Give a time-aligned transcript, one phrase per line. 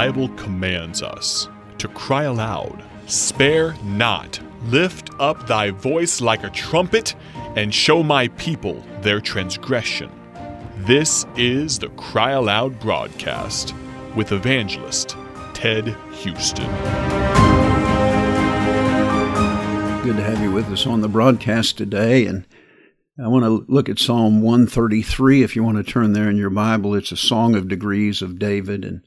[0.00, 1.46] Bible commands us
[1.76, 7.14] to cry aloud, Spare not, lift up thy voice like a trumpet,
[7.54, 10.10] and show my people their transgression.
[10.86, 13.74] This is the Cry Aloud broadcast
[14.16, 15.18] with evangelist
[15.52, 16.64] Ted Houston.
[20.02, 22.24] Good to have you with us on the broadcast today.
[22.24, 22.46] And
[23.22, 25.42] I want to look at Psalm 133.
[25.42, 28.38] If you want to turn there in your Bible, it's a song of degrees of
[28.38, 28.82] David.
[28.86, 29.02] And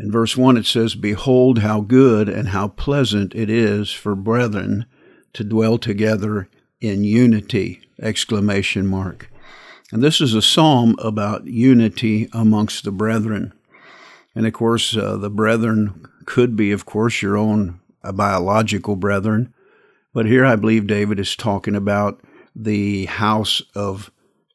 [0.00, 4.86] in verse 1, it says, Behold, how good and how pleasant it is for brethren
[5.34, 6.48] to dwell together
[6.80, 7.82] in unity!
[8.00, 9.30] Exclamation mark.
[9.92, 13.52] And this is a psalm about unity amongst the brethren.
[14.34, 19.52] And of course, uh, the brethren could be, of course, your own uh, biological brethren.
[20.14, 22.22] But here I believe David is talking about
[22.56, 24.10] the house of,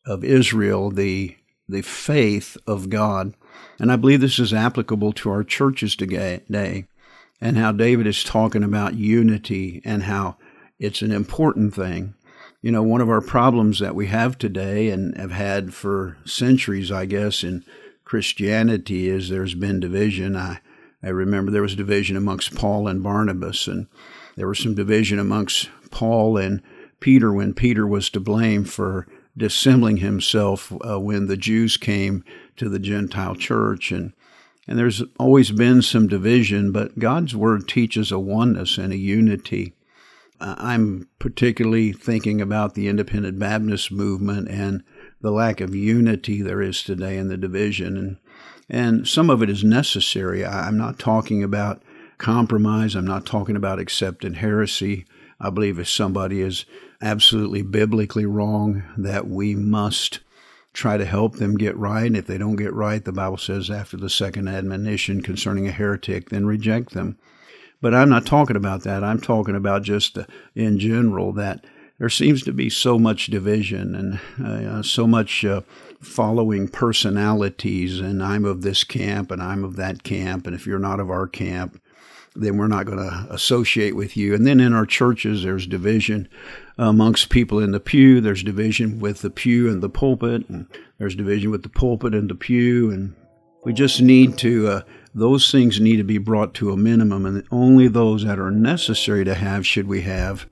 [0.07, 1.35] of Israel, the,
[1.67, 3.33] the faith of God.
[3.79, 6.41] And I believe this is applicable to our churches today,
[7.41, 10.37] and how David is talking about unity and how
[10.79, 12.13] it's an important thing.
[12.61, 16.91] You know, one of our problems that we have today and have had for centuries,
[16.91, 17.63] I guess, in
[18.05, 20.35] Christianity is there's been division.
[20.35, 20.59] I,
[21.03, 23.87] I remember there was division amongst Paul and Barnabas, and
[24.35, 26.61] there was some division amongst Paul and
[26.99, 32.23] Peter when Peter was to blame for dissembling himself uh, when the Jews came
[32.57, 33.91] to the Gentile church.
[33.91, 34.13] And,
[34.67, 39.73] and there's always been some division, but God's Word teaches a oneness and a unity.
[40.39, 44.83] Uh, I'm particularly thinking about the independent Baptist movement and
[45.21, 47.97] the lack of unity there is today in the division.
[47.97, 48.17] And,
[48.69, 50.45] and some of it is necessary.
[50.45, 51.81] I'm not talking about
[52.17, 55.05] compromise, I'm not talking about accepting heresy.
[55.39, 56.65] I believe if somebody is
[57.01, 60.19] absolutely biblically wrong, that we must
[60.73, 62.05] try to help them get right.
[62.05, 65.71] And If they don't get right, the Bible says after the second admonition concerning a
[65.71, 67.17] heretic, then reject them.
[67.81, 69.03] But I'm not talking about that.
[69.03, 71.65] I'm talking about just uh, in general that
[71.97, 75.61] there seems to be so much division and uh, so much uh,
[76.01, 80.79] following personalities, and I'm of this camp and I'm of that camp, and if you're
[80.79, 81.81] not of our camp,
[82.35, 84.35] then we're not going to associate with you.
[84.35, 86.27] And then in our churches, there's division
[86.77, 88.19] amongst people in the pew.
[88.19, 92.29] There's division with the pew and the pulpit, and there's division with the pulpit and
[92.29, 92.91] the pew.
[92.91, 93.15] And
[93.63, 94.81] we just need to, uh,
[95.13, 99.23] those things need to be brought to a minimum, and only those that are necessary
[99.23, 100.45] to have should we have.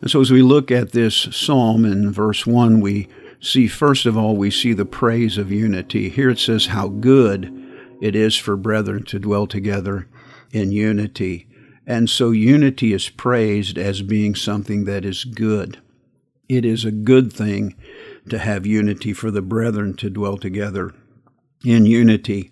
[0.00, 3.08] And so as we look at this psalm in verse 1, we
[3.40, 6.08] see, first of all, we see the praise of unity.
[6.08, 7.52] Here it says, How good
[8.00, 10.08] it is for brethren to dwell together
[10.56, 11.46] in unity.
[11.86, 15.78] And so unity is praised as being something that is good.
[16.48, 17.76] It is a good thing
[18.30, 20.94] to have unity for the brethren to dwell together
[21.64, 22.50] in unity.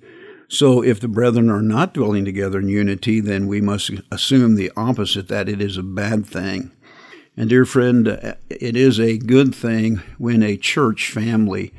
[0.49, 4.71] So if the brethren are not dwelling together in unity, then we must assume the
[4.77, 6.71] opposite, that it is a bad thing.
[7.37, 8.07] And dear friend,
[8.51, 11.73] it is a good thing when a church family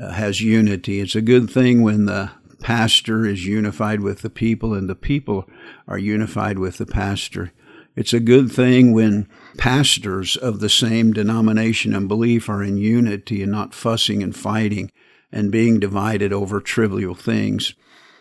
[0.00, 1.00] uh, has unity.
[1.00, 2.30] It's a good thing when the
[2.62, 5.48] pastor is unified with the people and the people
[5.86, 7.52] are unified with the pastor.
[7.94, 9.28] It's a good thing when
[9.58, 14.90] pastors of the same denomination and belief are in unity and not fussing and fighting
[15.30, 17.74] and being divided over trivial things.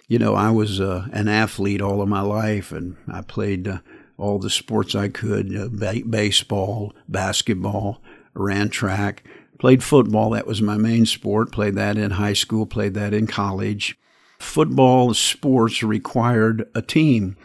[0.09, 3.79] You know, I was uh, an athlete all of my life and I played uh,
[4.17, 8.01] all the sports I could uh, ba- baseball, basketball,
[8.33, 9.23] ran track,
[9.57, 10.31] played football.
[10.31, 11.53] That was my main sport.
[11.53, 13.97] Played that in high school, played that in college
[14.41, 17.37] football sports required a team,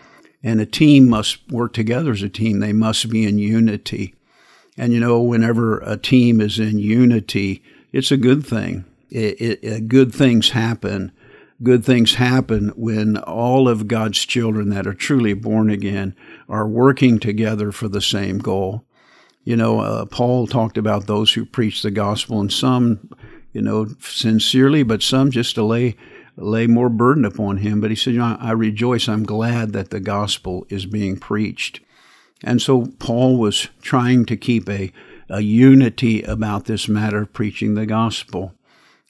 [0.42, 2.60] and a team must work together as a team.
[2.60, 4.14] They must be in unity.
[4.76, 7.62] And you know, whenever a team is in unity,
[7.92, 8.84] it's a good thing.
[9.10, 11.12] It, it, it, good things happen.
[11.62, 16.14] Good things happen when all of God's children that are truly born again
[16.48, 18.84] are working together for the same goal.
[19.44, 23.08] You know, uh, Paul talked about those who preach the gospel, and some,
[23.52, 25.96] you know, sincerely, but some just to lay
[26.36, 27.80] lay more burden upon him.
[27.80, 31.80] But he said, you know, I rejoice, I'm glad that the gospel is being preached.
[32.42, 34.92] And so Paul was trying to keep a,
[35.28, 38.54] a unity about this matter of preaching the gospel.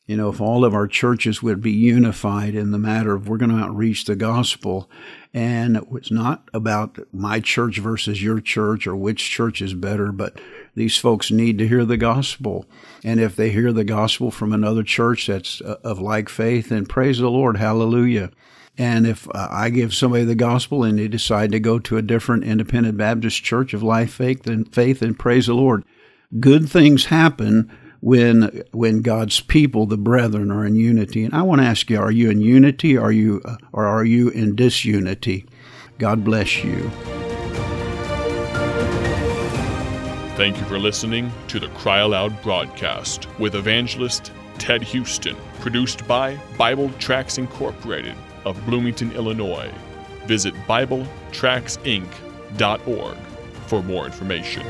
[0.06, 3.38] You know, if all of our churches would be unified in the matter of we're
[3.38, 4.88] going to outreach the gospel,
[5.34, 10.40] and it's not about my church versus your church or which church is better, but
[10.76, 12.66] these folks need to hear the gospel.
[13.02, 16.86] And if they hear the gospel from another church that's uh, of like faith, then
[16.86, 18.30] praise the Lord, hallelujah.
[18.78, 22.02] And if uh, I give somebody the gospel and they decide to go to a
[22.02, 25.84] different independent Baptist church of life, faith, and faith, and praise the Lord,
[26.38, 27.72] good things happen
[28.06, 31.24] when when God's people, the brethren, are in unity.
[31.24, 32.96] And I want to ask you: Are you in unity?
[32.96, 33.42] Are you
[33.72, 35.44] or are you in disunity?
[35.98, 36.88] God bless you.
[40.36, 46.38] Thank you for listening to the Cry Aloud broadcast with evangelist Ted Houston, produced by
[46.56, 48.14] Bible Tracts Incorporated
[48.44, 49.72] of Bloomington, Illinois.
[50.26, 53.16] Visit BibleTractsinc.org
[53.66, 54.62] for more information.